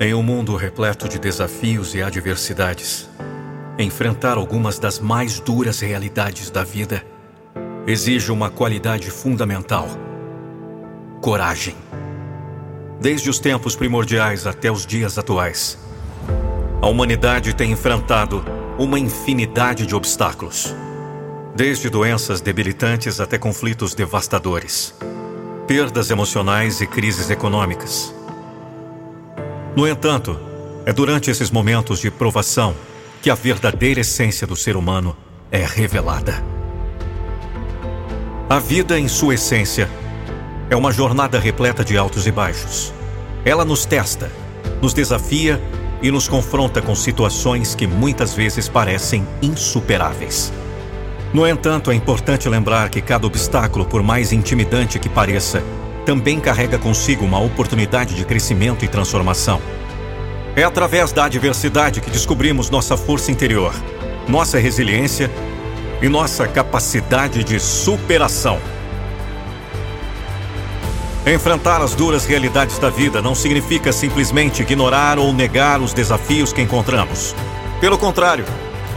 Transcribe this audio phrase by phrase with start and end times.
[0.00, 3.08] Em um mundo repleto de desafios e adversidades,
[3.78, 7.04] enfrentar algumas das mais duras realidades da vida
[7.86, 9.86] exige uma qualidade fundamental:
[11.20, 11.76] coragem.
[13.00, 15.78] Desde os tempos primordiais até os dias atuais,
[16.80, 18.42] a humanidade tem enfrentado
[18.78, 20.74] uma infinidade de obstáculos,
[21.54, 24.94] desde doenças debilitantes até conflitos devastadores,
[25.66, 28.21] perdas emocionais e crises econômicas.
[29.74, 30.38] No entanto,
[30.84, 32.74] é durante esses momentos de provação
[33.22, 35.16] que a verdadeira essência do ser humano
[35.50, 36.44] é revelada.
[38.50, 39.88] A vida, em sua essência,
[40.68, 42.92] é uma jornada repleta de altos e baixos.
[43.46, 44.30] Ela nos testa,
[44.82, 45.58] nos desafia
[46.02, 50.52] e nos confronta com situações que muitas vezes parecem insuperáveis.
[51.32, 55.62] No entanto, é importante lembrar que cada obstáculo, por mais intimidante que pareça,
[56.04, 59.60] também carrega consigo uma oportunidade de crescimento e transformação.
[60.54, 63.74] É através da adversidade que descobrimos nossa força interior,
[64.28, 65.30] nossa resiliência
[66.02, 68.58] e nossa capacidade de superação.
[71.24, 76.60] Enfrentar as duras realidades da vida não significa simplesmente ignorar ou negar os desafios que
[76.60, 77.34] encontramos.
[77.80, 78.44] Pelo contrário,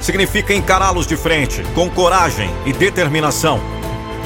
[0.00, 3.60] significa encará-los de frente, com coragem e determinação.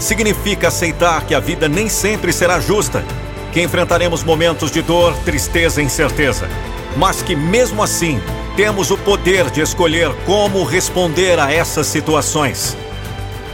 [0.00, 3.04] Significa aceitar que a vida nem sempre será justa,
[3.52, 6.48] que enfrentaremos momentos de dor, tristeza e incerteza,
[6.96, 8.20] mas que mesmo assim
[8.56, 12.76] temos o poder de escolher como responder a essas situações.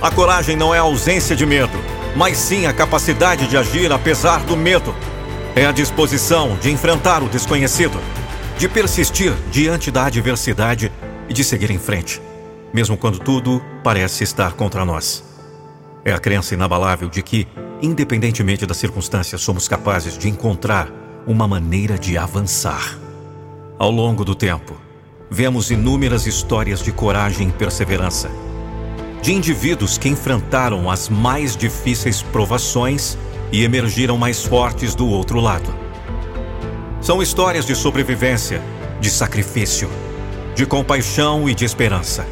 [0.00, 1.78] A coragem não é a ausência de medo
[2.14, 4.94] mas sim a capacidade de agir apesar do medo.
[5.54, 7.98] É a disposição de enfrentar o desconhecido,
[8.58, 10.90] de persistir diante da adversidade
[11.28, 12.20] e de seguir em frente,
[12.72, 15.31] mesmo quando tudo parece estar contra nós.
[16.04, 17.46] É a crença inabalável de que,
[17.80, 20.88] independentemente das circunstâncias, somos capazes de encontrar
[21.26, 22.98] uma maneira de avançar.
[23.78, 24.80] Ao longo do tempo,
[25.30, 28.30] vemos inúmeras histórias de coragem e perseverança
[29.22, 33.16] de indivíduos que enfrentaram as mais difíceis provações
[33.52, 35.72] e emergiram mais fortes do outro lado.
[37.00, 38.60] São histórias de sobrevivência,
[39.00, 39.88] de sacrifício,
[40.56, 42.26] de compaixão e de esperança.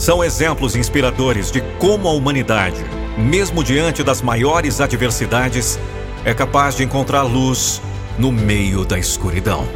[0.00, 2.82] São exemplos inspiradores de como a humanidade,
[3.18, 5.78] mesmo diante das maiores adversidades,
[6.24, 7.82] é capaz de encontrar luz
[8.18, 9.68] no meio da escuridão.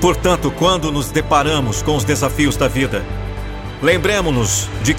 [0.00, 3.04] Portanto, quando nos deparamos com os desafios da vida,
[3.82, 4.98] Lembremos-nos de que